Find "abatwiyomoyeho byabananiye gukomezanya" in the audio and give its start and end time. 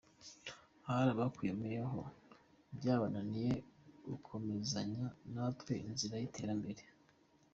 1.15-5.05